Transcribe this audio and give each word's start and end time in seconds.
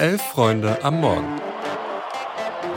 Elf 0.00 0.22
Freunde 0.22 0.78
am 0.82 0.98
Morgen. 1.02 1.38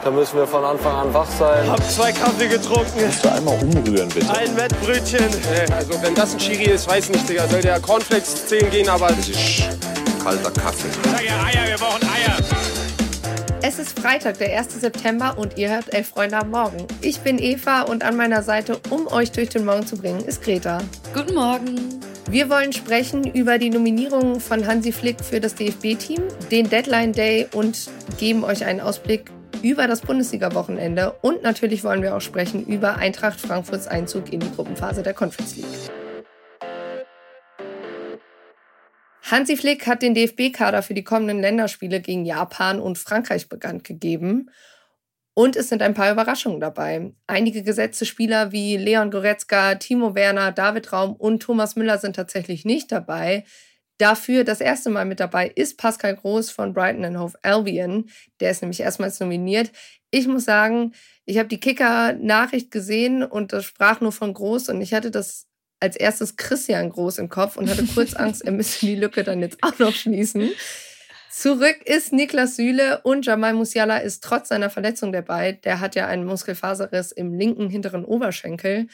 Da 0.03 0.11
müssen 0.11 0.35
wir 0.35 0.45
von 0.45 0.65
Anfang 0.65 0.93
an 0.93 1.13
wach 1.13 1.29
sein. 1.39 1.71
Hab 1.71 1.81
zwei 1.89 2.11
Kaffee 2.11 2.49
getrunken. 2.49 2.99
Kannst 2.99 3.23
du 3.23 3.31
einmal 3.31 3.63
umrühren, 3.63 4.09
bitte? 4.09 4.29
Ein 4.29 4.53
Wettbrötchen. 4.57 5.29
Also 5.73 6.01
wenn 6.01 6.13
das 6.15 6.33
ein 6.33 6.39
Chiri 6.39 6.65
ist, 6.65 6.85
weiß 6.85 7.07
nicht, 7.11 7.29
Digga. 7.29 7.47
Soll 7.47 7.61
der 7.61 7.79
Cornflakes 7.79 8.47
10 8.47 8.69
gehen, 8.71 8.89
aber... 8.89 9.07
Das 9.07 9.29
ist 9.29 9.63
kalter 10.21 10.51
Kaffee. 10.51 10.89
Sag 11.05 11.23
ja 11.23 11.43
Eier, 11.45 11.69
wir 11.69 11.77
brauchen 11.77 12.03
Eier. 12.03 12.37
Es 13.61 13.79
ist 13.79 13.97
Freitag, 13.97 14.39
der 14.39 14.59
1. 14.59 14.81
September 14.81 15.37
und 15.37 15.57
ihr 15.57 15.69
hört 15.69 15.93
Elf 15.93 16.09
Freunde 16.09 16.39
am 16.39 16.51
Morgen. 16.51 16.85
Ich 16.99 17.21
bin 17.21 17.39
Eva 17.39 17.83
und 17.83 18.03
an 18.03 18.17
meiner 18.17 18.43
Seite, 18.43 18.81
um 18.89 19.07
euch 19.07 19.31
durch 19.31 19.47
den 19.47 19.63
Morgen 19.63 19.87
zu 19.87 19.95
bringen, 19.95 20.25
ist 20.25 20.43
Greta. 20.43 20.79
Guten 21.13 21.35
Morgen. 21.35 22.02
Wir 22.29 22.49
wollen 22.49 22.71
sprechen 22.71 23.25
über 23.25 23.57
die 23.57 23.69
Nominierung 23.69 24.39
von 24.39 24.65
Hansi 24.65 24.91
Flick 24.91 25.23
für 25.23 25.39
das 25.39 25.55
DFB-Team, 25.55 26.21
den 26.51 26.69
Deadline 26.69 27.11
Day 27.11 27.47
und 27.53 27.89
geben 28.17 28.43
euch 28.43 28.63
einen 28.65 28.79
Ausblick 28.79 29.29
über 29.61 29.87
das 29.87 30.01
Bundesliga-Wochenende. 30.01 31.13
Und 31.21 31.43
natürlich 31.43 31.83
wollen 31.83 32.01
wir 32.01 32.15
auch 32.15 32.21
sprechen 32.21 32.65
über 32.65 32.95
Eintracht 32.95 33.39
Frankfurts 33.39 33.87
Einzug 33.87 34.31
in 34.31 34.39
die 34.39 34.51
Gruppenphase 34.51 35.03
der 35.03 35.13
Conference 35.13 35.57
League. 35.57 35.67
Hansi 39.29 39.57
Flick 39.57 39.85
hat 39.85 40.01
den 40.01 40.13
DFB-Kader 40.13 40.81
für 40.81 40.93
die 40.93 41.03
kommenden 41.03 41.39
Länderspiele 41.39 42.01
gegen 42.01 42.25
Japan 42.25 42.79
und 42.79 42.97
Frankreich 42.97 43.49
bekannt 43.49 43.83
gegeben. 43.83 44.49
Und 45.35 45.55
es 45.55 45.69
sind 45.69 45.81
ein 45.81 45.95
paar 45.95 46.11
Überraschungen 46.11 46.59
dabei. 46.59 47.11
Einige 47.25 47.63
gesetzte 47.63 48.05
Spieler 48.05 48.51
wie 48.51 48.77
Leon 48.77 49.09
Goretzka, 49.09 49.75
Timo 49.75 50.13
Werner, 50.13 50.51
David 50.51 50.93
Raum 50.93 51.15
und 51.15 51.41
Thomas 51.41 51.75
Müller 51.75 51.97
sind 51.97 52.15
tatsächlich 52.15 52.65
nicht 52.65 52.91
dabei. 52.91 53.43
Dafür 53.97 54.43
das 54.43 54.61
erste 54.61 54.89
Mal 54.89 55.05
mit 55.05 55.19
dabei 55.19 55.47
ist 55.47 55.77
Pascal 55.77 56.15
Groß 56.15 56.51
von 56.51 56.73
Brighton 56.73 57.19
Hove 57.19 57.37
Albion. 57.41 58.09
Der 58.39 58.51
ist 58.51 58.61
nämlich 58.61 58.79
erstmals 58.79 59.19
nominiert. 59.19 59.71
Ich 60.11 60.27
muss 60.27 60.45
sagen, 60.45 60.93
ich 61.25 61.37
habe 61.37 61.47
die 61.47 61.59
Kicker-Nachricht 61.59 62.69
gesehen 62.69 63.23
und 63.23 63.53
das 63.53 63.65
sprach 63.65 64.01
nur 64.01 64.11
von 64.11 64.33
Groß 64.33 64.69
und 64.69 64.81
ich 64.81 64.93
hatte 64.93 65.09
das 65.09 65.47
als 65.79 65.95
erstes 65.95 66.35
Christian 66.37 66.89
Groß 66.89 67.17
im 67.17 67.29
Kopf 67.29 67.57
und 67.57 67.69
hatte 67.69 67.85
kurz 67.85 68.13
Angst, 68.15 68.43
er 68.43 68.51
müsste 68.51 68.85
die 68.85 68.95
Lücke 68.95 69.23
dann 69.23 69.41
jetzt 69.41 69.57
auch 69.61 69.77
noch 69.79 69.93
schließen. 69.93 70.51
Zurück 71.35 71.79
ist 71.85 72.13
Niklas 72.13 72.57
Süle 72.57 73.01
und 73.01 73.25
Jamal 73.25 73.55
Musiala 73.55 73.97
ist 73.97 74.23
trotz 74.23 74.49
seiner 74.49 74.69
Verletzung 74.69 75.11
dabei. 75.11 75.53
Der 75.53 75.79
hat 75.79 75.95
ja 75.95 76.05
einen 76.05 76.25
Muskelfaserriss 76.25 77.11
im 77.11 77.33
linken 77.33 77.69
hinteren 77.69 78.05
Oberschenkel. 78.05 78.85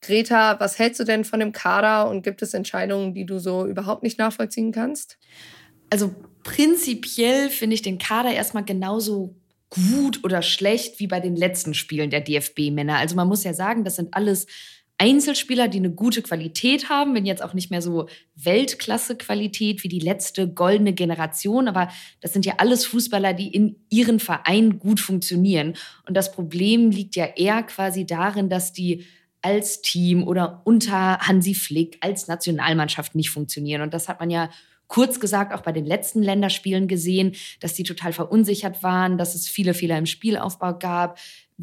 Greta, 0.00 0.60
was 0.60 0.78
hältst 0.78 1.00
du 1.00 1.04
denn 1.04 1.24
von 1.24 1.40
dem 1.40 1.50
Kader 1.50 2.08
und 2.08 2.22
gibt 2.22 2.42
es 2.42 2.54
Entscheidungen, 2.54 3.12
die 3.12 3.26
du 3.26 3.40
so 3.40 3.66
überhaupt 3.66 4.04
nicht 4.04 4.20
nachvollziehen 4.20 4.70
kannst? 4.70 5.18
Also 5.90 6.14
prinzipiell 6.44 7.50
finde 7.50 7.74
ich 7.74 7.82
den 7.82 7.98
Kader 7.98 8.30
erstmal 8.30 8.64
genauso 8.64 9.34
gut 9.68 10.22
oder 10.22 10.42
schlecht 10.42 11.00
wie 11.00 11.08
bei 11.08 11.18
den 11.18 11.34
letzten 11.34 11.74
Spielen 11.74 12.10
der 12.10 12.20
DFB-Männer. 12.20 12.98
Also 12.98 13.16
man 13.16 13.26
muss 13.26 13.42
ja 13.42 13.52
sagen, 13.52 13.82
das 13.82 13.96
sind 13.96 14.14
alles 14.14 14.46
Einzelspieler, 15.00 15.68
die 15.68 15.78
eine 15.78 15.90
gute 15.90 16.20
Qualität 16.20 16.90
haben, 16.90 17.14
wenn 17.14 17.24
jetzt 17.24 17.42
auch 17.42 17.54
nicht 17.54 17.70
mehr 17.70 17.80
so 17.80 18.06
Weltklasse-Qualität 18.36 19.82
wie 19.82 19.88
die 19.88 19.98
letzte 19.98 20.46
goldene 20.46 20.92
Generation, 20.92 21.68
aber 21.68 21.88
das 22.20 22.34
sind 22.34 22.44
ja 22.44 22.54
alles 22.58 22.84
Fußballer, 22.84 23.32
die 23.32 23.48
in 23.48 23.76
ihren 23.88 24.20
Vereinen 24.20 24.78
gut 24.78 25.00
funktionieren. 25.00 25.74
Und 26.06 26.18
das 26.18 26.32
Problem 26.32 26.90
liegt 26.90 27.16
ja 27.16 27.24
eher 27.24 27.62
quasi 27.62 28.04
darin, 28.04 28.50
dass 28.50 28.74
die 28.74 29.06
als 29.40 29.80
Team 29.80 30.22
oder 30.28 30.60
unter 30.64 31.18
Hansi 31.20 31.54
Flick 31.54 31.96
als 32.02 32.28
Nationalmannschaft 32.28 33.14
nicht 33.14 33.30
funktionieren. 33.30 33.80
Und 33.80 33.94
das 33.94 34.06
hat 34.06 34.20
man 34.20 34.28
ja 34.28 34.50
kurz 34.86 35.18
gesagt 35.20 35.54
auch 35.54 35.62
bei 35.62 35.72
den 35.72 35.86
letzten 35.86 36.22
Länderspielen 36.22 36.88
gesehen, 36.88 37.36
dass 37.60 37.74
die 37.74 37.84
total 37.84 38.12
verunsichert 38.12 38.82
waren, 38.82 39.16
dass 39.16 39.34
es 39.34 39.48
viele 39.48 39.72
Fehler 39.72 39.96
im 39.96 40.04
Spielaufbau 40.04 40.76
gab, 40.78 41.18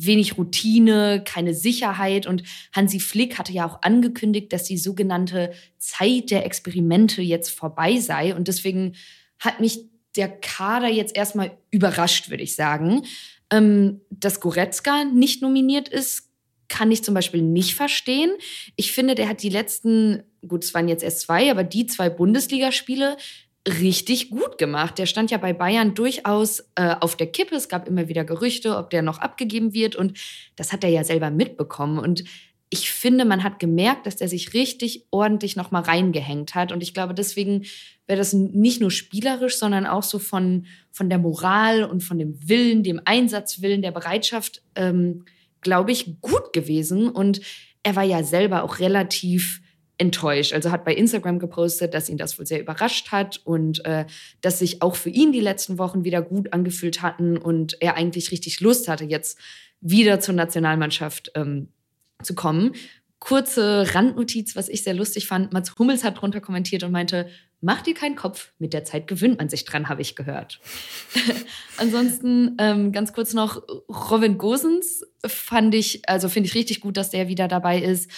wenig 0.05 0.37
Routine, 0.37 1.23
keine 1.25 1.53
Sicherheit. 1.53 2.27
Und 2.27 2.43
Hansi 2.73 2.99
Flick 2.99 3.37
hatte 3.37 3.53
ja 3.53 3.67
auch 3.67 3.81
angekündigt, 3.81 4.53
dass 4.53 4.63
die 4.63 4.77
sogenannte 4.77 5.53
Zeit 5.77 6.31
der 6.31 6.45
Experimente 6.45 7.21
jetzt 7.21 7.49
vorbei 7.49 7.99
sei. 7.99 8.35
Und 8.35 8.47
deswegen 8.47 8.95
hat 9.39 9.59
mich 9.59 9.85
der 10.15 10.29
Kader 10.29 10.87
jetzt 10.87 11.15
erstmal 11.15 11.57
überrascht, 11.71 12.29
würde 12.29 12.43
ich 12.43 12.55
sagen. 12.55 13.03
Ähm, 13.51 14.01
dass 14.09 14.41
Goretzka 14.41 15.05
nicht 15.05 15.41
nominiert 15.41 15.87
ist, 15.87 16.27
kann 16.69 16.91
ich 16.91 17.03
zum 17.03 17.13
Beispiel 17.13 17.41
nicht 17.41 17.75
verstehen. 17.75 18.31
Ich 18.75 18.91
finde, 18.91 19.15
der 19.15 19.29
hat 19.29 19.41
die 19.41 19.49
letzten, 19.49 20.23
gut, 20.45 20.63
es 20.63 20.73
waren 20.73 20.89
jetzt 20.89 21.03
erst 21.03 21.21
zwei, 21.21 21.49
aber 21.49 21.63
die 21.63 21.85
zwei 21.85 22.09
Bundesligaspiele 22.09 23.15
richtig 23.67 24.29
gut 24.29 24.57
gemacht. 24.57 24.97
Der 24.97 25.05
stand 25.05 25.31
ja 25.31 25.37
bei 25.37 25.53
Bayern 25.53 25.93
durchaus 25.93 26.61
äh, 26.75 26.95
auf 26.99 27.15
der 27.15 27.27
Kippe. 27.27 27.55
Es 27.55 27.69
gab 27.69 27.87
immer 27.87 28.07
wieder 28.07 28.23
Gerüchte, 28.23 28.77
ob 28.77 28.89
der 28.89 29.01
noch 29.01 29.19
abgegeben 29.19 29.73
wird. 29.73 29.95
Und 29.95 30.17
das 30.55 30.71
hat 30.71 30.83
er 30.83 30.89
ja 30.89 31.03
selber 31.03 31.29
mitbekommen. 31.29 31.99
Und 31.99 32.23
ich 32.69 32.91
finde, 32.91 33.25
man 33.25 33.43
hat 33.43 33.59
gemerkt, 33.59 34.05
dass 34.05 34.17
der 34.17 34.27
sich 34.27 34.53
richtig 34.53 35.05
ordentlich 35.11 35.55
nochmal 35.55 35.83
reingehängt 35.83 36.55
hat. 36.55 36.71
Und 36.71 36.81
ich 36.81 36.93
glaube, 36.93 37.13
deswegen 37.13 37.65
wäre 38.07 38.17
das 38.17 38.33
nicht 38.33 38.81
nur 38.81 38.91
spielerisch, 38.91 39.57
sondern 39.57 39.85
auch 39.85 40.03
so 40.03 40.19
von, 40.19 40.65
von 40.91 41.09
der 41.09 41.17
Moral 41.17 41.83
und 41.83 42.01
von 42.01 42.17
dem 42.17 42.37
Willen, 42.47 42.83
dem 42.83 43.01
Einsatzwillen, 43.03 43.81
der 43.81 43.91
Bereitschaft 43.91 44.63
ähm, 44.75 45.25
glaube 45.61 45.91
ich, 45.91 46.21
gut 46.21 46.53
gewesen. 46.53 47.09
Und 47.09 47.41
er 47.83 47.95
war 47.95 48.03
ja 48.03 48.23
selber 48.23 48.63
auch 48.63 48.79
relativ 48.79 49.61
enttäuscht. 49.97 50.53
Also 50.53 50.71
hat 50.71 50.85
bei 50.85 50.93
Instagram 50.93 51.39
gepostet, 51.39 51.93
dass 51.93 52.09
ihn 52.09 52.17
das 52.17 52.37
wohl 52.37 52.45
sehr 52.45 52.61
überrascht 52.61 53.11
hat 53.11 53.41
und 53.43 53.83
äh, 53.85 54.05
dass 54.41 54.59
sich 54.59 54.81
auch 54.81 54.95
für 54.95 55.09
ihn 55.09 55.31
die 55.31 55.39
letzten 55.39 55.77
Wochen 55.77 56.03
wieder 56.03 56.21
gut 56.21 56.53
angefühlt 56.53 57.01
hatten 57.01 57.37
und 57.37 57.81
er 57.81 57.95
eigentlich 57.95 58.31
richtig 58.31 58.59
Lust 58.59 58.87
hatte, 58.87 59.05
jetzt 59.05 59.39
wieder 59.81 60.19
zur 60.19 60.35
Nationalmannschaft 60.35 61.31
ähm, 61.35 61.69
zu 62.21 62.35
kommen. 62.35 62.73
Kurze 63.19 63.95
Randnotiz, 63.95 64.55
was 64.55 64.69
ich 64.69 64.83
sehr 64.83 64.93
lustig 64.93 65.27
fand. 65.27 65.51
Mats 65.51 65.73
Hummels 65.79 66.03
hat 66.03 66.21
drunter 66.21 66.41
kommentiert 66.41 66.83
und 66.83 66.91
meinte, 66.91 67.27
mach 67.61 67.81
dir 67.81 67.95
keinen 67.95 68.15
Kopf, 68.15 68.51
mit 68.59 68.73
der 68.73 68.83
Zeit 68.83 69.07
gewöhnt 69.07 69.39
man 69.39 69.49
sich 69.49 69.65
dran, 69.65 69.89
habe 69.89 70.03
ich 70.03 70.15
gehört. 70.15 70.59
Ansonsten 71.77 72.55
ähm, 72.59 72.91
ganz 72.91 73.13
kurz 73.13 73.33
noch, 73.33 73.63
Robin 73.89 74.37
Gosens 74.37 75.03
fand 75.25 75.73
ich, 75.73 76.07
also 76.07 76.29
finde 76.29 76.47
ich 76.47 76.55
richtig 76.55 76.81
gut, 76.81 76.97
dass 76.97 77.09
der 77.09 77.27
wieder 77.27 77.47
dabei 77.47 77.81
ist. 77.81 78.11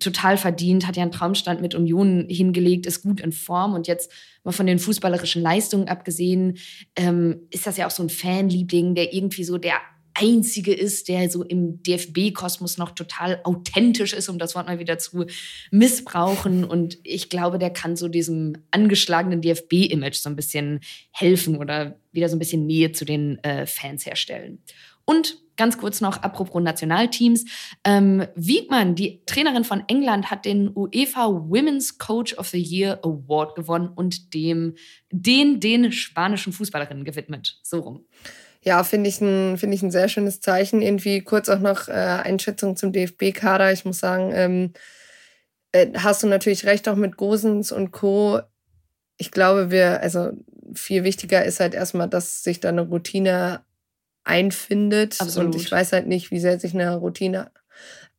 Total 0.00 0.36
verdient, 0.36 0.86
hat 0.86 0.96
ja 0.96 1.02
einen 1.02 1.12
Traumstand 1.12 1.60
mit 1.62 1.74
Union 1.74 2.26
hingelegt, 2.28 2.86
ist 2.86 3.02
gut 3.02 3.20
in 3.20 3.32
Form 3.32 3.74
und 3.74 3.86
jetzt 3.86 4.12
mal 4.44 4.52
von 4.52 4.66
den 4.66 4.78
fußballerischen 4.78 5.40
Leistungen 5.40 5.88
abgesehen, 5.88 6.58
ähm, 6.96 7.46
ist 7.50 7.66
das 7.66 7.76
ja 7.76 7.86
auch 7.86 7.90
so 7.90 8.02
ein 8.02 8.10
Fanliebling, 8.10 8.94
der 8.94 9.14
irgendwie 9.14 9.44
so 9.44 9.56
der 9.56 9.80
Einzige 10.20 10.72
ist, 10.72 11.08
der 11.08 11.30
so 11.30 11.44
im 11.44 11.82
DFB-Kosmos 11.82 12.76
noch 12.76 12.90
total 12.90 13.40
authentisch 13.44 14.12
ist, 14.12 14.28
um 14.28 14.38
das 14.38 14.54
Wort 14.54 14.66
mal 14.66 14.78
wieder 14.78 14.98
zu 14.98 15.26
missbrauchen. 15.70 16.64
Und 16.64 16.98
ich 17.04 17.28
glaube, 17.28 17.58
der 17.58 17.70
kann 17.70 17.94
so 17.94 18.08
diesem 18.08 18.56
angeschlagenen 18.70 19.40
DFB-Image 19.40 20.16
so 20.16 20.28
ein 20.28 20.36
bisschen 20.36 20.80
helfen 21.12 21.56
oder 21.56 22.00
wieder 22.10 22.28
so 22.28 22.36
ein 22.36 22.40
bisschen 22.40 22.66
Nähe 22.66 22.92
zu 22.92 23.04
den 23.04 23.38
äh, 23.44 23.66
Fans 23.66 24.06
herstellen. 24.06 24.62
Und 25.08 25.38
ganz 25.56 25.78
kurz 25.78 26.02
noch, 26.02 26.22
apropos 26.22 26.62
Nationalteams. 26.62 27.46
Ähm, 27.82 28.26
Wiegmann, 28.34 28.94
die 28.94 29.22
Trainerin 29.24 29.64
von 29.64 29.82
England, 29.88 30.30
hat 30.30 30.44
den 30.44 30.70
UEFA 30.74 31.28
Women's 31.28 31.96
Coach 31.96 32.36
of 32.36 32.48
the 32.48 32.62
Year 32.62 33.00
Award 33.02 33.54
gewonnen 33.54 33.88
und 33.88 34.34
dem, 34.34 34.74
den, 35.10 35.60
den 35.60 35.92
spanischen 35.92 36.52
Fußballerinnen 36.52 37.04
gewidmet. 37.04 37.58
So 37.62 37.80
rum 37.80 38.04
ja, 38.62 38.84
finde 38.84 39.08
ich, 39.08 39.20
ein, 39.22 39.56
find 39.56 39.72
ich 39.72 39.82
ein 39.82 39.90
sehr 39.90 40.08
schönes 40.08 40.42
Zeichen. 40.42 40.82
Irgendwie 40.82 41.22
kurz 41.22 41.48
auch 41.48 41.60
noch 41.60 41.88
äh, 41.88 41.92
Einschätzung 41.92 42.76
zum 42.76 42.92
DFB-Kader. 42.92 43.72
Ich 43.72 43.86
muss 43.86 43.98
sagen, 43.98 44.32
ähm, 44.34 44.72
äh, 45.72 45.86
hast 45.96 46.22
du 46.22 46.26
natürlich 46.26 46.66
recht 46.66 46.86
auch 46.88 46.96
mit 46.96 47.16
Gosens 47.16 47.72
und 47.72 47.92
Co. 47.92 48.40
Ich 49.16 49.30
glaube, 49.30 49.70
wir, 49.70 50.02
also 50.02 50.32
viel 50.74 51.04
wichtiger 51.04 51.44
ist 51.46 51.60
halt 51.60 51.72
erstmal, 51.72 52.08
dass 52.08 52.42
sich 52.42 52.60
da 52.60 52.68
eine 52.68 52.82
Routine 52.82 53.62
einfindet. 54.28 55.16
Absolut. 55.20 55.54
Und 55.54 55.60
ich 55.60 55.70
weiß 55.70 55.92
halt 55.92 56.06
nicht, 56.06 56.30
wie 56.30 56.38
sehr 56.38 56.60
sich 56.60 56.74
eine 56.74 56.96
Routine 56.96 57.50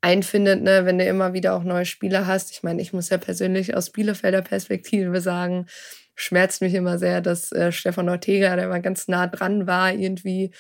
einfindet, 0.02 0.62
ne, 0.64 0.86
wenn 0.86 0.98
du 0.98 1.06
immer 1.06 1.34
wieder 1.34 1.54
auch 1.54 1.64
neue 1.64 1.86
Spieler 1.86 2.26
hast. 2.26 2.52
Ich 2.52 2.64
meine, 2.64 2.82
ich 2.82 2.94
muss 2.94 3.10
ja 3.10 3.18
persönlich 3.18 3.76
aus 3.76 3.92
Bielefelder 3.92 4.42
Perspektive 4.42 5.22
sagen, 5.22 5.68
schmerzt 6.16 6.62
mich 6.62 6.74
immer 6.74 6.98
sehr, 6.98 7.22
dass 7.22 7.52
äh, 7.52 7.72
Stefan 7.72 8.10
Ortega, 8.10 8.56
der 8.56 8.68
mal 8.68 8.82
ganz 8.82 9.08
nah 9.08 9.28
dran 9.28 9.68
war, 9.68 9.94
irgendwie 9.94 10.52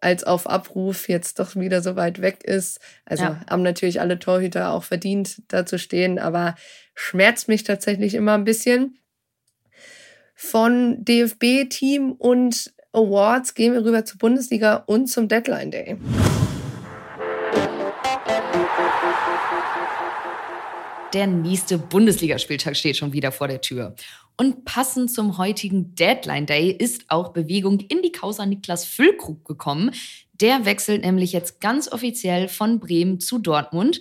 als 0.00 0.24
auf 0.24 0.48
Abruf 0.48 1.08
jetzt 1.08 1.38
doch 1.38 1.54
wieder 1.56 1.80
so 1.80 1.96
weit 1.96 2.20
weg 2.20 2.44
ist. 2.44 2.80
Also 3.04 3.24
ja. 3.24 3.40
haben 3.48 3.62
natürlich 3.62 4.00
alle 4.00 4.18
Torhüter 4.18 4.70
auch 4.72 4.82
verdient, 4.82 5.42
da 5.48 5.64
zu 5.64 5.78
stehen, 5.78 6.18
aber 6.18 6.54
schmerzt 6.94 7.48
mich 7.48 7.62
tatsächlich 7.62 8.14
immer 8.14 8.34
ein 8.34 8.44
bisschen. 8.44 8.98
Von 10.34 11.04
DFB-Team 11.04 12.12
und 12.12 12.72
Awards 12.92 13.54
gehen 13.54 13.72
wir 13.72 13.84
rüber 13.84 14.04
zur 14.04 14.18
Bundesliga 14.18 14.82
und 14.86 15.08
zum 15.08 15.28
Deadline 15.28 15.70
Day. 15.70 15.96
der 21.12 21.26
nächste 21.26 21.78
Bundesligaspieltag 21.78 22.76
steht 22.76 22.96
schon 22.96 23.12
wieder 23.12 23.32
vor 23.32 23.48
der 23.48 23.60
Tür. 23.60 23.94
Und 24.36 24.64
passend 24.64 25.10
zum 25.10 25.38
heutigen 25.38 25.94
Deadline 25.94 26.46
Day 26.46 26.70
ist 26.70 27.04
auch 27.08 27.32
Bewegung 27.32 27.80
in 27.80 28.02
die 28.02 28.12
Causa 28.12 28.46
Niklas 28.46 28.84
Füllkrug 28.84 29.44
gekommen. 29.44 29.90
Der 30.32 30.64
wechselt 30.64 31.04
nämlich 31.04 31.32
jetzt 31.32 31.60
ganz 31.60 31.90
offiziell 31.90 32.48
von 32.48 32.80
Bremen 32.80 33.20
zu 33.20 33.38
Dortmund. 33.38 34.00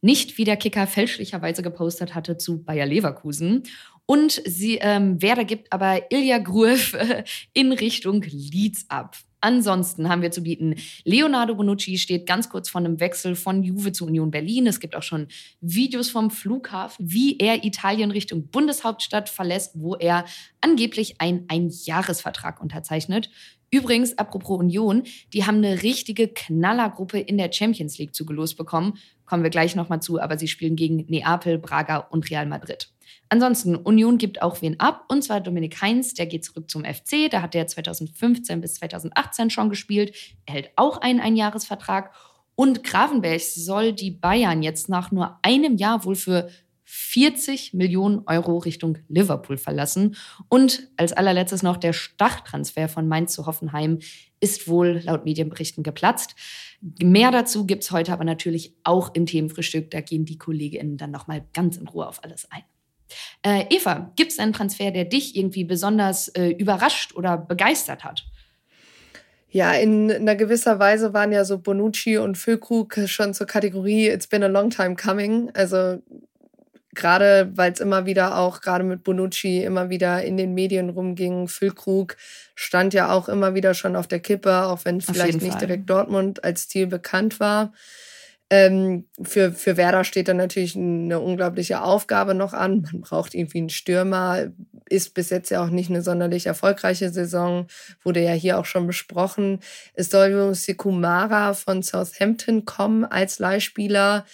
Nicht, 0.00 0.38
wie 0.38 0.44
der 0.44 0.56
Kicker 0.56 0.86
fälschlicherweise 0.86 1.62
gepostet 1.62 2.14
hatte, 2.14 2.36
zu 2.36 2.62
Bayer 2.62 2.86
Leverkusen. 2.86 3.64
Und 4.06 4.42
sie, 4.44 4.78
ähm, 4.80 5.20
Werder 5.22 5.44
gibt 5.44 5.72
aber 5.72 6.10
Ilya 6.10 6.38
Gruev 6.38 6.94
äh, 6.94 7.24
in 7.52 7.72
Richtung 7.72 8.22
Leeds 8.22 8.86
ab. 8.88 9.16
Ansonsten 9.44 10.08
haben 10.08 10.22
wir 10.22 10.30
zu 10.30 10.44
bieten, 10.44 10.76
Leonardo 11.04 11.56
Bonucci 11.56 11.98
steht 11.98 12.26
ganz 12.26 12.48
kurz 12.48 12.70
vor 12.70 12.80
einem 12.80 13.00
Wechsel 13.00 13.34
von 13.34 13.64
Juve 13.64 13.90
zu 13.90 14.06
Union 14.06 14.30
Berlin. 14.30 14.68
Es 14.68 14.78
gibt 14.78 14.94
auch 14.94 15.02
schon 15.02 15.26
Videos 15.60 16.10
vom 16.10 16.30
Flughafen, 16.30 17.10
wie 17.10 17.38
er 17.38 17.64
Italien 17.64 18.12
Richtung 18.12 18.46
Bundeshauptstadt 18.46 19.28
verlässt, 19.28 19.72
wo 19.74 19.96
er 19.96 20.26
angeblich 20.60 21.20
einen 21.20 21.46
Einjahresvertrag 21.48 22.62
unterzeichnet. 22.62 23.30
Übrigens, 23.72 24.16
apropos 24.16 24.60
Union, 24.60 25.02
die 25.32 25.44
haben 25.44 25.56
eine 25.56 25.82
richtige 25.82 26.28
Knallergruppe 26.28 27.18
in 27.18 27.36
der 27.36 27.50
Champions 27.50 27.98
League 27.98 28.14
zugelost 28.14 28.56
bekommen. 28.56 28.98
Kommen 29.24 29.42
wir 29.42 29.50
gleich 29.50 29.74
nochmal 29.74 30.00
zu, 30.00 30.20
aber 30.20 30.38
sie 30.38 30.46
spielen 30.46 30.76
gegen 30.76 31.06
Neapel, 31.08 31.58
Braga 31.58 31.96
und 31.96 32.30
Real 32.30 32.46
Madrid. 32.46 32.91
Ansonsten, 33.32 33.76
Union 33.76 34.18
gibt 34.18 34.42
auch 34.42 34.60
wen 34.60 34.78
ab, 34.78 35.06
und 35.08 35.24
zwar 35.24 35.40
Dominik 35.40 35.80
Heinz, 35.80 36.12
der 36.12 36.26
geht 36.26 36.44
zurück 36.44 36.70
zum 36.70 36.84
FC. 36.84 37.30
Da 37.30 37.40
hat 37.40 37.54
er 37.54 37.66
2015 37.66 38.60
bis 38.60 38.74
2018 38.74 39.48
schon 39.48 39.70
gespielt, 39.70 40.14
erhält 40.44 40.68
auch 40.76 40.98
einen 40.98 41.18
Einjahresvertrag. 41.18 42.12
Und 42.56 42.84
Gravenberg 42.84 43.40
soll 43.40 43.94
die 43.94 44.10
Bayern 44.10 44.62
jetzt 44.62 44.90
nach 44.90 45.12
nur 45.12 45.38
einem 45.40 45.78
Jahr 45.78 46.04
wohl 46.04 46.14
für 46.14 46.50
40 46.84 47.72
Millionen 47.72 48.24
Euro 48.26 48.58
Richtung 48.58 48.98
Liverpool 49.08 49.56
verlassen. 49.56 50.14
Und 50.50 50.90
als 50.98 51.14
allerletztes 51.14 51.62
noch 51.62 51.78
der 51.78 51.94
Stachtransfer 51.94 52.86
von 52.90 53.08
Mainz 53.08 53.32
zu 53.32 53.46
Hoffenheim 53.46 54.00
ist 54.40 54.68
wohl 54.68 55.00
laut 55.04 55.24
Medienberichten 55.24 55.82
geplatzt. 55.82 56.34
Mehr 57.02 57.30
dazu 57.30 57.64
gibt 57.64 57.84
es 57.84 57.92
heute 57.92 58.12
aber 58.12 58.24
natürlich 58.24 58.76
auch 58.84 59.14
im 59.14 59.24
Themenfrühstück. 59.24 59.90
Da 59.90 60.02
gehen 60.02 60.26
die 60.26 60.36
KollegInnen 60.36 60.98
dann 60.98 61.12
nochmal 61.12 61.46
ganz 61.54 61.78
in 61.78 61.88
Ruhe 61.88 62.06
auf 62.06 62.22
alles 62.22 62.46
ein. 62.50 62.64
Äh, 63.42 63.64
Eva, 63.70 64.12
gibt 64.16 64.32
es 64.32 64.38
einen 64.38 64.52
Transfer, 64.52 64.90
der 64.90 65.04
dich 65.04 65.36
irgendwie 65.36 65.64
besonders 65.64 66.28
äh, 66.28 66.50
überrascht 66.50 67.14
oder 67.14 67.36
begeistert 67.36 68.04
hat? 68.04 68.24
Ja, 69.48 69.72
in 69.72 70.10
einer 70.10 70.34
gewisser 70.34 70.78
Weise 70.78 71.12
waren 71.12 71.30
ja 71.30 71.44
so 71.44 71.58
Bonucci 71.58 72.16
und 72.16 72.38
Füllkrug 72.38 73.00
schon 73.06 73.34
zur 73.34 73.46
Kategorie 73.46 74.08
It's 74.08 74.26
been 74.26 74.42
a 74.42 74.46
long 74.46 74.70
time 74.70 74.96
coming. 74.96 75.50
Also 75.52 76.00
gerade 76.94 77.50
weil 77.54 77.72
es 77.72 77.80
immer 77.80 78.06
wieder 78.06 78.38
auch, 78.38 78.60
gerade 78.60 78.84
mit 78.84 79.02
Bonucci, 79.04 79.62
immer 79.62 79.90
wieder 79.90 80.22
in 80.22 80.36
den 80.36 80.54
Medien 80.54 80.90
rumging. 80.90 81.48
Füllkrug 81.48 82.16
stand 82.54 82.94
ja 82.94 83.12
auch 83.12 83.28
immer 83.28 83.54
wieder 83.54 83.74
schon 83.74 83.96
auf 83.96 84.06
der 84.06 84.20
Kippe, 84.20 84.64
auch 84.64 84.84
wenn 84.84 85.00
vielleicht 85.00 85.42
nicht 85.42 85.60
direkt 85.60 85.88
Dortmund 85.88 86.44
als 86.44 86.68
Ziel 86.68 86.86
bekannt 86.86 87.40
war. 87.40 87.72
Ähm, 88.52 89.06
für, 89.22 89.50
für 89.52 89.78
Werder 89.78 90.04
steht 90.04 90.28
dann 90.28 90.36
natürlich 90.36 90.76
eine 90.76 91.18
unglaubliche 91.20 91.80
Aufgabe 91.80 92.34
noch 92.34 92.52
an. 92.52 92.82
Man 92.92 93.00
braucht 93.00 93.34
irgendwie 93.34 93.56
einen 93.56 93.70
Stürmer. 93.70 94.52
Ist 94.90 95.14
bis 95.14 95.30
jetzt 95.30 95.50
ja 95.50 95.64
auch 95.64 95.70
nicht 95.70 95.88
eine 95.88 96.02
sonderlich 96.02 96.44
erfolgreiche 96.44 97.08
Saison. 97.08 97.66
Wurde 98.04 98.22
ja 98.22 98.32
hier 98.32 98.58
auch 98.58 98.66
schon 98.66 98.86
besprochen. 98.86 99.60
Es 99.94 100.10
soll 100.10 100.54
Sikumara 100.54 101.54
von 101.54 101.82
Southampton 101.82 102.66
kommen 102.66 103.06
als 103.06 103.38
Leihspieler. 103.38 104.26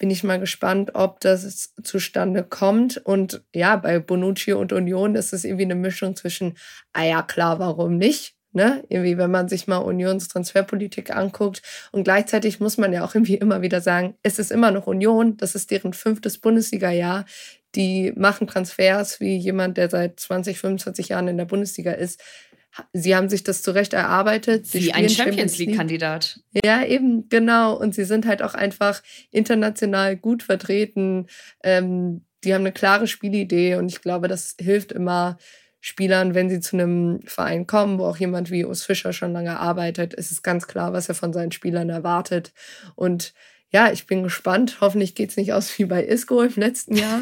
Bin 0.00 0.10
ich 0.10 0.24
mal 0.24 0.40
gespannt, 0.40 0.96
ob 0.96 1.20
das 1.20 1.74
zustande 1.80 2.42
kommt. 2.42 2.96
Und 2.96 3.44
ja, 3.54 3.76
bei 3.76 4.00
Bonucci 4.00 4.52
und 4.52 4.72
Union 4.72 5.14
ist 5.14 5.32
es 5.32 5.44
irgendwie 5.44 5.62
eine 5.62 5.76
Mischung 5.76 6.16
zwischen, 6.16 6.56
ah 6.92 7.04
ja, 7.04 7.22
klar, 7.22 7.60
warum 7.60 7.98
nicht? 7.98 8.34
Ne? 8.54 8.84
Irgendwie, 8.88 9.18
wenn 9.18 9.32
man 9.32 9.48
sich 9.48 9.66
mal 9.66 9.78
Unionstransferpolitik 9.78 11.14
anguckt. 11.14 11.60
Und 11.90 12.04
gleichzeitig 12.04 12.60
muss 12.60 12.78
man 12.78 12.92
ja 12.92 13.04
auch 13.04 13.14
irgendwie 13.14 13.34
immer 13.34 13.62
wieder 13.62 13.80
sagen, 13.80 14.14
es 14.22 14.38
ist 14.38 14.52
immer 14.52 14.70
noch 14.70 14.86
Union, 14.86 15.36
das 15.36 15.56
ist 15.56 15.72
deren 15.72 15.92
fünftes 15.92 16.38
Bundesliga-Jahr. 16.38 17.24
Die 17.74 18.12
machen 18.14 18.46
Transfers 18.46 19.18
wie 19.18 19.36
jemand, 19.36 19.76
der 19.76 19.90
seit 19.90 20.20
20, 20.20 20.58
25 20.58 21.08
Jahren 21.08 21.26
in 21.26 21.36
der 21.36 21.46
Bundesliga 21.46 21.90
ist. 21.90 22.22
Sie 22.92 23.16
haben 23.16 23.28
sich 23.28 23.42
das 23.42 23.62
zurecht 23.62 23.92
erarbeitet. 23.92 24.66
Sie 24.66 24.84
wie 24.84 24.92
ein 24.92 25.08
Champions 25.08 25.58
League-Kandidat. 25.58 26.38
Ja, 26.64 26.84
eben, 26.84 27.28
genau. 27.28 27.76
Und 27.76 27.92
sie 27.94 28.04
sind 28.04 28.24
halt 28.24 28.40
auch 28.40 28.54
einfach 28.54 29.02
international 29.32 30.16
gut 30.16 30.44
vertreten. 30.44 31.26
Ähm, 31.64 32.24
die 32.44 32.54
haben 32.54 32.62
eine 32.62 32.72
klare 32.72 33.08
Spielidee 33.08 33.74
und 33.74 33.88
ich 33.88 34.00
glaube, 34.00 34.28
das 34.28 34.54
hilft 34.60 34.92
immer, 34.92 35.38
Spielern, 35.86 36.34
wenn 36.34 36.48
sie 36.48 36.60
zu 36.60 36.76
einem 36.76 37.20
Verein 37.26 37.66
kommen, 37.66 37.98
wo 37.98 38.06
auch 38.06 38.16
jemand 38.16 38.50
wie 38.50 38.64
Urs 38.64 38.84
Fischer 38.84 39.12
schon 39.12 39.34
lange 39.34 39.60
arbeitet, 39.60 40.14
ist 40.14 40.32
es 40.32 40.42
ganz 40.42 40.66
klar, 40.66 40.94
was 40.94 41.10
er 41.10 41.14
von 41.14 41.34
seinen 41.34 41.52
Spielern 41.52 41.90
erwartet. 41.90 42.54
Und 42.94 43.34
ja, 43.68 43.92
ich 43.92 44.06
bin 44.06 44.22
gespannt. 44.22 44.78
Hoffentlich 44.80 45.14
geht 45.14 45.28
es 45.28 45.36
nicht 45.36 45.52
aus 45.52 45.78
wie 45.78 45.84
bei 45.84 46.02
Isco 46.02 46.40
im 46.40 46.54
letzten 46.54 46.96
Jahr. 46.96 47.20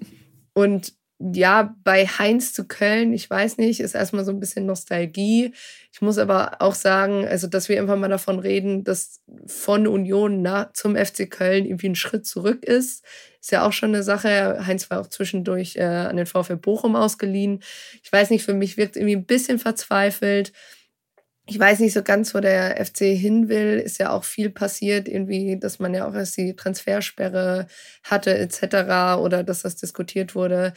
Und 0.54 0.94
ja, 1.18 1.74
bei 1.84 2.06
Heinz 2.06 2.54
zu 2.54 2.66
Köln, 2.66 3.12
ich 3.12 3.28
weiß 3.28 3.58
nicht, 3.58 3.80
ist 3.80 3.94
erstmal 3.94 4.24
so 4.24 4.32
ein 4.32 4.40
bisschen 4.40 4.64
Nostalgie. 4.64 5.52
Ich 5.92 6.00
muss 6.00 6.16
aber 6.16 6.62
auch 6.62 6.74
sagen, 6.74 7.28
also, 7.28 7.46
dass 7.46 7.68
wir 7.68 7.76
irgendwann 7.76 8.00
mal 8.00 8.08
davon 8.08 8.38
reden, 8.38 8.84
dass 8.84 9.20
von 9.46 9.86
Union 9.86 10.40
nach, 10.40 10.72
zum 10.72 10.96
FC 10.96 11.30
Köln 11.30 11.66
irgendwie 11.66 11.90
ein 11.90 11.94
Schritt 11.94 12.24
zurück 12.24 12.64
ist, 12.64 13.04
ist 13.48 13.52
ja 13.52 13.66
auch 13.66 13.72
schon 13.72 13.94
eine 13.94 14.02
Sache. 14.02 14.66
Heinz 14.66 14.90
war 14.90 15.00
auch 15.00 15.06
zwischendurch 15.06 15.76
äh, 15.76 15.82
an 15.82 16.18
den 16.18 16.26
VfL 16.26 16.56
Bochum 16.56 16.94
ausgeliehen. 16.94 17.62
Ich 18.02 18.12
weiß 18.12 18.28
nicht, 18.28 18.44
für 18.44 18.52
mich 18.52 18.76
wirkt 18.76 18.94
irgendwie 18.96 19.16
ein 19.16 19.24
bisschen 19.24 19.58
verzweifelt. 19.58 20.52
Ich 21.46 21.58
weiß 21.58 21.78
nicht 21.78 21.94
so 21.94 22.02
ganz, 22.02 22.34
wo 22.34 22.40
der 22.40 22.76
FC 22.84 23.04
hin 23.04 23.48
will. 23.48 23.78
Ist 23.82 23.96
ja 24.00 24.10
auch 24.10 24.24
viel 24.24 24.50
passiert, 24.50 25.08
irgendwie, 25.08 25.58
dass 25.58 25.78
man 25.78 25.94
ja 25.94 26.06
auch 26.06 26.12
erst 26.12 26.36
die 26.36 26.56
Transfersperre 26.56 27.68
hatte, 28.02 28.36
etc. 28.36 29.18
oder 29.18 29.42
dass 29.44 29.62
das 29.62 29.76
diskutiert 29.76 30.34
wurde. 30.34 30.74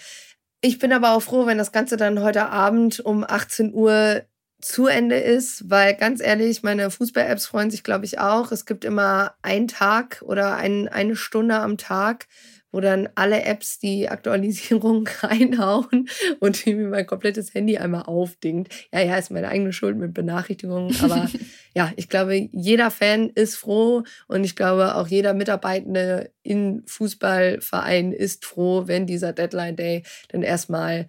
Ich 0.61 0.79
bin 0.79 0.93
aber 0.93 1.11
auch 1.11 1.21
froh, 1.21 1.45
wenn 1.47 1.57
das 1.57 1.73
Ganze 1.73 1.97
dann 1.97 2.21
heute 2.21 2.47
Abend 2.51 3.01
um 3.01 3.25
18 3.25 3.73
Uhr 3.73 4.21
zu 4.61 4.87
Ende 4.87 5.17
ist, 5.17 5.69
weil 5.69 5.95
ganz 5.95 6.21
ehrlich, 6.21 6.63
meine 6.63 6.89
Fußball-Apps 6.89 7.47
freuen 7.47 7.71
sich, 7.71 7.83
glaube 7.83 8.05
ich, 8.05 8.19
auch. 8.19 8.51
Es 8.53 8.65
gibt 8.65 8.85
immer 8.85 9.33
einen 9.41 9.67
Tag 9.67 10.21
oder 10.25 10.55
ein, 10.55 10.87
eine 10.87 11.15
Stunde 11.15 11.55
am 11.55 11.77
Tag, 11.77 12.27
wo 12.71 12.79
dann 12.79 13.09
alle 13.15 13.43
Apps 13.43 13.79
die 13.79 14.09
Aktualisierung 14.09 15.07
reinhauen 15.21 16.09
und 16.39 16.65
irgendwie 16.65 16.87
mein 16.87 17.05
komplettes 17.05 17.53
Handy 17.53 17.77
einmal 17.77 18.03
aufdingt. 18.03 18.69
Ja, 18.93 19.01
ja, 19.01 19.17
ist 19.17 19.31
meine 19.31 19.49
eigene 19.49 19.73
Schuld 19.73 19.97
mit 19.97 20.13
Benachrichtigungen, 20.13 20.95
aber 21.01 21.29
ja, 21.75 21.91
ich 21.95 22.09
glaube, 22.09 22.49
jeder 22.51 22.91
Fan 22.91 23.29
ist 23.29 23.55
froh 23.55 24.03
und 24.27 24.43
ich 24.43 24.55
glaube, 24.55 24.95
auch 24.95 25.07
jeder 25.07 25.33
Mitarbeitende 25.33 26.31
in 26.43 26.83
Fußballvereinen 26.85 28.13
ist 28.13 28.45
froh, 28.45 28.87
wenn 28.87 29.05
dieser 29.05 29.33
Deadline 29.33 29.75
Day 29.75 30.03
dann 30.29 30.43
erstmal 30.43 31.07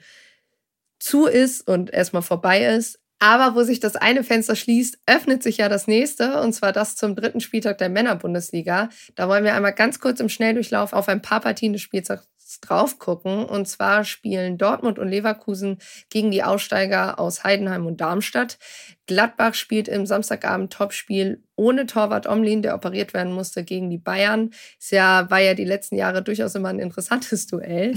zu 0.99 1.27
ist 1.27 1.67
und 1.67 1.93
erstmal 1.93 2.23
vorbei 2.23 2.65
ist. 2.65 3.02
Aber 3.23 3.55
wo 3.55 3.63
sich 3.63 3.79
das 3.79 3.95
eine 3.95 4.25
Fenster 4.25 4.57
schließt, 4.57 4.99
öffnet 5.07 5.45
sich 5.45 5.59
ja 5.59 5.69
das 5.69 5.87
nächste, 5.87 6.41
und 6.41 6.55
zwar 6.55 6.73
das 6.73 6.97
zum 6.97 7.15
dritten 7.15 7.39
Spieltag 7.39 7.79
der 7.79 7.89
Männerbundesliga. 7.89 8.89
Da 9.15 9.29
wollen 9.29 9.45
wir 9.45 9.55
einmal 9.55 9.75
ganz 9.75 10.01
kurz 10.01 10.19
im 10.19 10.29
Schnelldurchlauf 10.29 10.93
auf 10.93 11.09
ein 11.09 11.23
paar 11.23 11.39
Partien 11.39 11.73
des 11.73 11.83
Spieltags 11.83 12.32
drauf 12.63 12.99
gucken. 12.99 13.45
Und 13.45 13.69
zwar 13.69 14.05
spielen 14.05 14.57
Dortmund 14.57 14.99
und 14.99 15.09
Leverkusen 15.09 15.79
gegen 16.09 16.31
die 16.31 16.43
Aussteiger 16.43 17.19
aus 17.21 17.45
Heidenheim 17.45 17.87
und 17.87 18.01
Darmstadt. 18.01 18.59
Gladbach 19.07 19.55
spielt 19.55 19.89
im 19.89 20.07
Samstagabend 20.07 20.73
Topspiel 20.73 21.43
ohne 21.57 21.87
Torwart 21.87 22.27
Omlin, 22.27 22.63
der 22.63 22.75
operiert 22.75 23.13
werden 23.15 23.33
musste, 23.33 23.63
gegen 23.65 23.91
die 23.91 23.99
Bayern. 23.99 24.51
Es 24.81 24.91
ja, 24.91 25.29
war 25.31 25.41
ja 25.41 25.55
die 25.55 25.65
letzten 25.65 25.97
Jahre 25.97 26.23
durchaus 26.23 26.55
immer 26.55 26.71
ein 26.71 26.79
interessantes 26.79 27.47
Duell. 27.49 27.95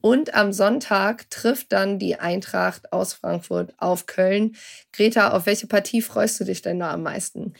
Und 0.00 0.34
am 0.34 0.52
Sonntag 0.52 1.28
trifft 1.30 1.72
dann 1.72 1.98
die 1.98 2.16
Eintracht 2.16 2.92
aus 2.92 3.12
Frankfurt 3.14 3.74
auf 3.78 4.06
Köln. 4.06 4.56
Greta, 4.92 5.32
auf 5.32 5.46
welche 5.46 5.66
Partie 5.66 6.02
freust 6.02 6.40
du 6.40 6.44
dich 6.44 6.62
denn 6.62 6.78
da 6.78 6.92
am 6.92 7.02
meisten? 7.02 7.54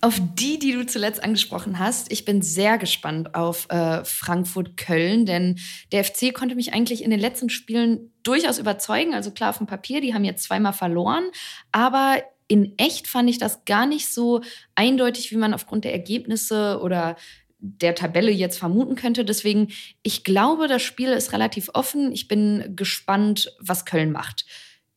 Auf 0.00 0.20
die, 0.34 0.58
die 0.58 0.72
du 0.72 0.86
zuletzt 0.86 1.22
angesprochen 1.22 1.78
hast. 1.78 2.12
Ich 2.12 2.24
bin 2.24 2.40
sehr 2.40 2.78
gespannt 2.78 3.34
auf 3.34 3.68
äh, 3.70 4.04
Frankfurt-Köln, 4.04 5.26
denn 5.26 5.58
der 5.90 6.04
FC 6.04 6.32
konnte 6.32 6.54
mich 6.54 6.72
eigentlich 6.72 7.02
in 7.02 7.10
den 7.10 7.18
letzten 7.18 7.50
Spielen 7.50 8.12
durchaus 8.22 8.58
überzeugen. 8.58 9.14
Also 9.14 9.32
klar 9.32 9.50
auf 9.50 9.58
dem 9.58 9.66
Papier, 9.66 10.00
die 10.00 10.14
haben 10.14 10.24
jetzt 10.24 10.44
zweimal 10.44 10.72
verloren, 10.72 11.24
aber 11.72 12.22
in 12.46 12.74
echt 12.78 13.08
fand 13.08 13.28
ich 13.28 13.38
das 13.38 13.64
gar 13.64 13.86
nicht 13.86 14.08
so 14.08 14.40
eindeutig, 14.74 15.30
wie 15.32 15.36
man 15.36 15.52
aufgrund 15.52 15.84
der 15.84 15.92
Ergebnisse 15.92 16.80
oder 16.80 17.16
der 17.58 17.94
Tabelle 17.94 18.30
jetzt 18.30 18.58
vermuten 18.58 18.94
könnte. 18.94 19.24
Deswegen, 19.24 19.68
ich 20.02 20.22
glaube, 20.22 20.68
das 20.68 20.82
Spiel 20.82 21.08
ist 21.08 21.32
relativ 21.32 21.70
offen. 21.74 22.12
Ich 22.12 22.28
bin 22.28 22.76
gespannt, 22.76 23.52
was 23.60 23.84
Köln 23.84 24.12
macht. 24.12 24.46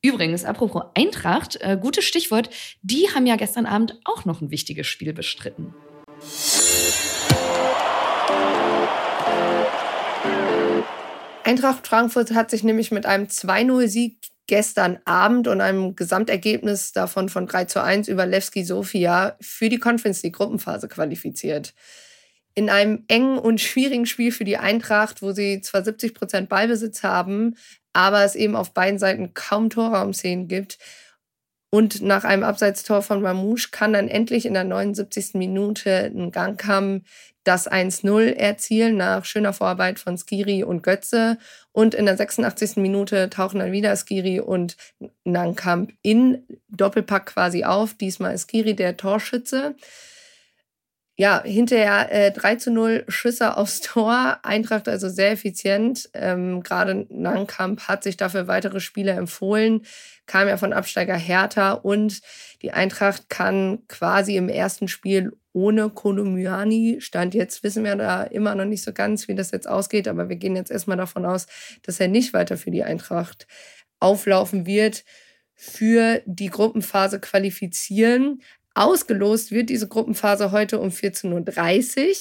Übrigens, 0.04 0.46
apropos 0.46 0.84
Eintracht, 0.96 1.58
äh, 1.62 1.78
gutes 1.80 2.06
Stichwort, 2.06 2.50
die 2.82 3.10
haben 3.14 3.28
ja 3.28 3.36
gestern 3.36 3.68
Abend 3.68 4.00
auch 4.04 4.26
noch 4.26 4.42
ein 4.42 4.50
wichtiges 4.50 4.88
Spiel 4.88 5.14
bestritten. 5.14 5.76
Eintracht 11.44 11.88
Frankfurt 11.88 12.32
hat 12.34 12.50
sich 12.50 12.64
nämlich 12.64 12.90
mit 12.92 13.06
einem 13.06 13.26
2-0-Sieg 13.28 14.18
gestern 14.48 15.00
Abend 15.06 15.48
und 15.48 15.62
einem 15.62 15.96
Gesamtergebnis 15.96 16.94
davon 16.94 17.30
von 17.30 17.46
3 17.46 17.66
zu 17.66 17.84
1 17.84 18.08
über 18.08 18.26
Levski 18.26 18.64
Sofia 18.64 19.38
für 19.40 19.70
die 19.70 19.78
Conference 19.78 20.24
League 20.24 20.36
Gruppenphase 20.36 20.88
qualifiziert. 20.88 21.74
In 22.54 22.70
einem 22.70 23.04
engen 23.08 23.38
und 23.38 23.62
schwierigen 23.62 24.06
Spiel 24.06 24.32
für 24.32 24.44
die 24.44 24.58
Eintracht, 24.58 25.22
wo 25.22 25.32
sie 25.32 25.62
zwar 25.62 25.84
70 25.84 26.14
Prozent 26.14 26.50
Ballbesitz 26.50 27.04
haben, 27.04 27.56
aber 27.94 28.24
es 28.24 28.36
eben 28.36 28.56
auf 28.56 28.74
beiden 28.74 29.00
Seiten 29.00 29.34
kaum 29.34 29.70
Torraumszenen 29.70 30.48
gibt. 30.48 30.78
Und 31.74 32.02
nach 32.02 32.26
einem 32.26 32.44
Abseitstor 32.44 33.02
von 33.02 33.22
Mamouche 33.22 33.70
kann 33.72 33.94
dann 33.94 34.10
endlich 34.10 34.46
in 34.46 34.54
der 34.54 34.66
79. 34.66 35.36
Minute 35.36 36.12
ein 36.14 36.32
Gang 36.32 36.62
haben, 36.68 37.06
das 37.46 37.72
1-0 37.72 38.36
erzielen 38.36 38.98
nach 38.98 39.24
schöner 39.24 39.54
Vorarbeit 39.54 39.98
von 39.98 40.18
Skiri 40.18 40.64
und 40.64 40.84
Götze. 40.84 41.38
Und 41.72 41.96
in 41.96 42.06
der 42.06 42.18
86. 42.18 42.76
Minute 42.76 43.30
tauchen 43.30 43.60
dann 43.60 43.72
wieder 43.72 43.96
Skiri 43.96 44.42
und 44.42 44.76
Nankamp 45.24 45.94
in 46.02 46.46
Doppelpack 46.68 47.28
quasi 47.28 47.64
auf. 47.64 47.94
Diesmal 47.94 48.36
ist 48.36 48.50
Skiri 48.50 48.76
der 48.76 48.98
Torschütze. 48.98 49.76
Ja, 51.18 51.44
hinterher 51.44 52.12
äh, 52.12 52.32
3 52.32 52.56
zu 52.56 52.72
0 52.72 53.06
Schüsse 53.08 53.58
aufs 53.58 53.80
Tor. 53.82 54.40
Eintracht 54.44 54.88
also 54.88 55.10
sehr 55.10 55.32
effizient. 55.32 56.10
Ähm, 56.14 56.64
Gerade 56.64 57.06
Nankamp 57.10 57.88
hat 57.88 58.04
sich 58.04 58.18
dafür 58.18 58.48
weitere 58.48 58.80
Spieler 58.80 59.16
empfohlen. 59.18 59.82
Kam 60.26 60.48
ja 60.48 60.58
von 60.58 60.74
Absteiger 60.74 61.16
Hertha 61.16 61.74
und 61.74 62.22
die 62.62 62.72
Eintracht 62.72 63.30
kann 63.30 63.80
quasi 63.88 64.38
im 64.38 64.50
ersten 64.50 64.88
Spiel 64.88 65.34
ohne 65.54 65.90
Kolumyani. 65.90 66.98
Stand 67.02 67.34
jetzt 67.34 67.64
wissen 67.64 67.84
wir 67.84 67.96
da 67.96 68.24
immer 68.24 68.56
noch 68.56 68.66
nicht 68.66 68.84
so 68.84 68.94
ganz, 68.94 69.28
wie 69.28 69.36
das 69.36 69.52
jetzt 69.52 69.68
ausgeht, 69.68 70.08
aber 70.08 70.30
wir 70.30 70.38
gehen 70.38 70.56
jetzt 70.56 70.72
erstmal 70.72 70.98
davon 70.98 71.26
aus, 71.26 71.48
dass 71.84 72.00
er 72.00 72.08
nicht 72.08 72.34
weiter 72.34 72.58
für 72.58 72.72
die 72.72 72.84
Eintracht 72.84 73.48
auflaufen 74.00 74.66
wird, 74.66 75.04
für 75.56 76.22
die 76.26 76.50
Gruppenphase 76.50 77.20
qualifizieren. 77.20 78.42
Ausgelost 78.74 79.52
wird 79.52 79.70
diese 79.70 79.88
Gruppenphase 79.88 80.52
heute 80.52 80.80
um 80.80 80.90
14.30 80.90 82.08
Uhr. 82.08 82.16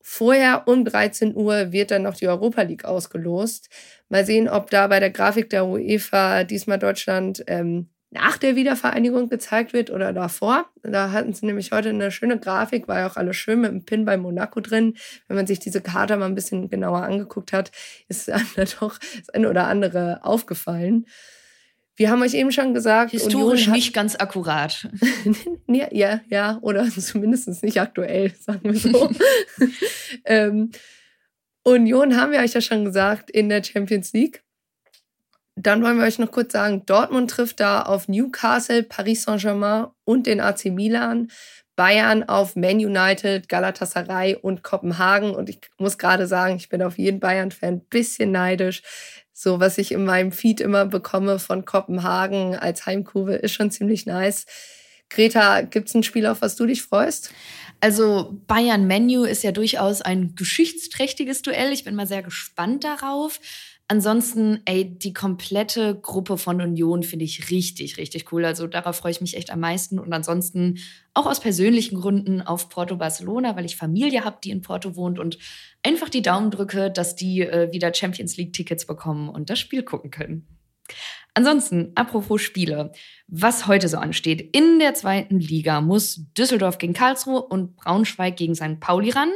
Vorher 0.00 0.66
um 0.66 0.84
13 0.84 1.34
Uhr 1.36 1.70
wird 1.72 1.90
dann 1.90 2.02
noch 2.02 2.16
die 2.16 2.28
Europa 2.28 2.62
League 2.62 2.84
ausgelost. 2.84 3.68
Mal 4.08 4.24
sehen, 4.24 4.48
ob 4.48 4.70
da 4.70 4.86
bei 4.86 5.00
der 5.00 5.10
Grafik 5.10 5.50
der 5.50 5.66
UEFA 5.66 6.44
diesmal 6.44 6.78
Deutschland 6.78 7.44
ähm, 7.46 7.88
nach 8.10 8.38
der 8.38 8.56
Wiedervereinigung 8.56 9.28
gezeigt 9.28 9.72
wird 9.72 9.90
oder 9.90 10.12
davor. 10.12 10.66
Da 10.82 11.12
hatten 11.12 11.34
sie 11.34 11.44
nämlich 11.44 11.72
heute 11.72 11.90
eine 11.90 12.10
schöne 12.10 12.38
Grafik, 12.38 12.88
war 12.88 13.00
ja 13.00 13.06
auch 13.06 13.16
alles 13.16 13.36
schön 13.36 13.60
mit 13.60 13.70
dem 13.70 13.84
Pin 13.84 14.04
bei 14.06 14.16
Monaco 14.16 14.60
drin. 14.60 14.94
Wenn 15.26 15.36
man 15.36 15.46
sich 15.46 15.58
diese 15.58 15.82
Karte 15.82 16.16
mal 16.16 16.26
ein 16.26 16.34
bisschen 16.34 16.70
genauer 16.70 17.02
angeguckt 17.02 17.52
hat, 17.52 17.70
ist 18.08 18.30
einem 18.30 18.46
da 18.56 18.64
doch 18.64 18.98
das 18.98 19.28
eine 19.30 19.50
oder 19.50 19.66
andere 19.66 20.20
aufgefallen. 20.24 21.06
Wir 21.98 22.10
haben 22.10 22.22
euch 22.22 22.34
eben 22.34 22.52
schon 22.52 22.74
gesagt, 22.74 23.10
historisch 23.10 23.66
nicht 23.66 23.92
ganz 23.92 24.14
akkurat. 24.14 24.88
ja, 25.66 25.88
ja, 25.90 26.20
ja, 26.30 26.58
oder 26.62 26.88
zumindest 26.98 27.62
nicht 27.64 27.80
aktuell, 27.80 28.32
sagen 28.38 28.60
wir 28.62 28.76
so. 28.76 29.10
ähm, 30.24 30.70
Union 31.64 32.16
haben 32.16 32.30
wir 32.30 32.38
euch 32.38 32.54
ja 32.54 32.60
schon 32.60 32.84
gesagt 32.84 33.30
in 33.30 33.48
der 33.48 33.64
Champions 33.64 34.12
League. 34.12 34.44
Dann 35.56 35.82
wollen 35.82 35.98
wir 35.98 36.06
euch 36.06 36.20
noch 36.20 36.30
kurz 36.30 36.52
sagen, 36.52 36.86
Dortmund 36.86 37.32
trifft 37.32 37.58
da 37.58 37.82
auf 37.82 38.06
Newcastle, 38.06 38.84
Paris 38.84 39.24
Saint-Germain 39.24 39.88
und 40.04 40.28
den 40.28 40.40
AC 40.40 40.66
Milan. 40.66 41.32
Bayern 41.74 42.24
auf 42.24 42.54
Man 42.54 42.78
United, 42.78 43.48
Galatasaray 43.48 44.36
und 44.36 44.62
Kopenhagen. 44.62 45.34
Und 45.34 45.48
ich 45.48 45.60
muss 45.78 45.98
gerade 45.98 46.28
sagen, 46.28 46.56
ich 46.56 46.68
bin 46.68 46.82
auf 46.82 46.98
jeden 46.98 47.20
Bayern-Fan 47.20 47.74
ein 47.74 47.80
bisschen 47.88 48.32
neidisch. 48.32 48.82
So, 49.40 49.60
was 49.60 49.78
ich 49.78 49.92
in 49.92 50.04
meinem 50.04 50.32
Feed 50.32 50.60
immer 50.60 50.84
bekomme 50.84 51.38
von 51.38 51.64
Kopenhagen 51.64 52.56
als 52.56 52.86
Heimkurve, 52.86 53.34
ist 53.34 53.52
schon 53.52 53.70
ziemlich 53.70 54.04
nice. 54.04 54.46
Greta, 55.10 55.60
gibt 55.60 55.88
es 55.88 55.94
ein 55.94 56.02
Spiel, 56.02 56.26
auf 56.26 56.42
was 56.42 56.56
du 56.56 56.66
dich 56.66 56.82
freust? 56.82 57.30
Also 57.78 58.36
Bayern 58.48 58.88
Menu 58.88 59.22
ist 59.22 59.44
ja 59.44 59.52
durchaus 59.52 60.02
ein 60.02 60.34
geschichtsträchtiges 60.34 61.42
Duell. 61.42 61.72
Ich 61.72 61.84
bin 61.84 61.94
mal 61.94 62.08
sehr 62.08 62.24
gespannt 62.24 62.82
darauf. 62.82 63.38
Ansonsten, 63.90 64.60
ey, 64.66 64.98
die 64.98 65.14
komplette 65.14 65.98
Gruppe 65.98 66.36
von 66.36 66.60
Union 66.60 67.02
finde 67.02 67.24
ich 67.24 67.50
richtig, 67.50 67.96
richtig 67.96 68.30
cool. 68.30 68.44
Also 68.44 68.66
darauf 68.66 68.96
freue 68.96 69.12
ich 69.12 69.22
mich 69.22 69.34
echt 69.34 69.50
am 69.50 69.60
meisten. 69.60 69.98
Und 69.98 70.12
ansonsten 70.12 70.78
auch 71.14 71.24
aus 71.24 71.40
persönlichen 71.40 71.98
Gründen 71.98 72.42
auf 72.42 72.68
Porto 72.68 72.96
Barcelona, 72.96 73.56
weil 73.56 73.64
ich 73.64 73.76
Familie 73.76 74.26
habe, 74.26 74.36
die 74.44 74.50
in 74.50 74.60
Porto 74.60 74.94
wohnt 74.94 75.18
und 75.18 75.38
einfach 75.82 76.10
die 76.10 76.20
Daumen 76.20 76.50
drücke, 76.50 76.90
dass 76.90 77.16
die 77.16 77.40
äh, 77.40 77.72
wieder 77.72 77.94
Champions 77.94 78.36
League-Tickets 78.36 78.86
bekommen 78.86 79.30
und 79.30 79.48
das 79.48 79.58
Spiel 79.58 79.82
gucken 79.82 80.10
können. 80.10 80.46
Ansonsten, 81.32 81.92
apropos 81.94 82.42
Spiele, 82.42 82.92
was 83.26 83.66
heute 83.66 83.88
so 83.88 83.96
ansteht. 83.96 84.54
In 84.56 84.80
der 84.80 84.94
zweiten 84.94 85.38
Liga 85.38 85.80
muss 85.80 86.26
Düsseldorf 86.36 86.78
gegen 86.78 86.92
Karlsruhe 86.92 87.42
und 87.42 87.76
Braunschweig 87.76 88.36
gegen 88.36 88.54
St. 88.54 88.80
Pauli 88.80 89.10
ran. 89.10 89.30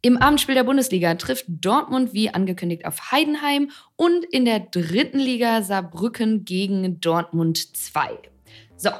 Im 0.00 0.16
Abendspiel 0.16 0.54
der 0.54 0.62
Bundesliga 0.62 1.14
trifft 1.16 1.46
Dortmund 1.48 2.12
wie 2.12 2.30
angekündigt 2.30 2.86
auf 2.86 3.10
Heidenheim 3.10 3.70
und 3.96 4.24
in 4.24 4.44
der 4.44 4.60
dritten 4.60 5.18
Liga 5.18 5.62
Saarbrücken 5.62 6.44
gegen 6.44 7.00
Dortmund 7.00 7.76
2. 7.76 8.16
So, 8.76 8.90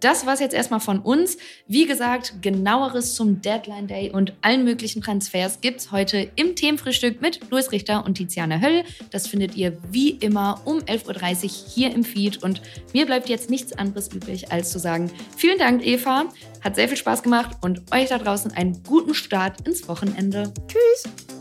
das 0.00 0.26
war's 0.26 0.40
jetzt 0.40 0.54
erstmal 0.54 0.80
von 0.80 0.98
uns. 1.00 1.36
Wie 1.66 1.86
gesagt, 1.86 2.42
genaueres 2.42 3.14
zum 3.14 3.40
Deadline 3.40 3.86
Day 3.86 4.10
und 4.10 4.32
allen 4.42 4.64
möglichen 4.64 5.02
Transfers 5.02 5.60
gibt's 5.60 5.92
heute 5.92 6.30
im 6.36 6.56
Themenfrühstück 6.56 7.20
mit 7.20 7.40
Louis 7.50 7.70
Richter 7.72 8.04
und 8.04 8.14
Tiziana 8.14 8.60
Höll. 8.60 8.84
Das 9.10 9.26
findet 9.26 9.56
ihr 9.56 9.76
wie 9.90 10.10
immer 10.10 10.60
um 10.64 10.78
11.30 10.78 11.44
Uhr 11.44 11.50
hier 11.74 11.94
im 11.94 12.04
Feed. 12.04 12.42
Und 12.42 12.62
mir 12.92 13.06
bleibt 13.06 13.28
jetzt 13.28 13.50
nichts 13.50 13.72
anderes 13.72 14.08
übrig, 14.08 14.50
als 14.50 14.70
zu 14.70 14.78
sagen, 14.78 15.10
vielen 15.36 15.58
Dank, 15.58 15.86
Eva. 15.86 16.24
Hat 16.62 16.76
sehr 16.76 16.88
viel 16.88 16.96
Spaß 16.96 17.22
gemacht 17.22 17.56
und 17.62 17.82
euch 17.92 18.08
da 18.08 18.18
draußen 18.18 18.52
einen 18.52 18.82
guten 18.82 19.14
Start 19.14 19.66
ins 19.66 19.88
Wochenende. 19.88 20.52
Tschüss! 20.68 21.39